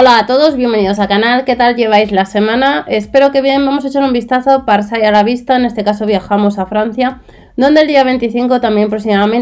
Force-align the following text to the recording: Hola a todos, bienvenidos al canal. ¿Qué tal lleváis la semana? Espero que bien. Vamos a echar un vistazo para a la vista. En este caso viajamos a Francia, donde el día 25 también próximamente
Hola 0.00 0.20
a 0.20 0.26
todos, 0.26 0.54
bienvenidos 0.54 1.00
al 1.00 1.08
canal. 1.08 1.44
¿Qué 1.44 1.56
tal 1.56 1.74
lleváis 1.74 2.12
la 2.12 2.24
semana? 2.24 2.84
Espero 2.86 3.32
que 3.32 3.42
bien. 3.42 3.66
Vamos 3.66 3.84
a 3.84 3.88
echar 3.88 4.04
un 4.04 4.12
vistazo 4.12 4.64
para 4.64 4.84
a 4.84 5.10
la 5.10 5.24
vista. 5.24 5.56
En 5.56 5.64
este 5.64 5.82
caso 5.82 6.06
viajamos 6.06 6.60
a 6.60 6.66
Francia, 6.66 7.20
donde 7.56 7.80
el 7.80 7.88
día 7.88 8.04
25 8.04 8.60
también 8.60 8.90
próximamente 8.90 9.36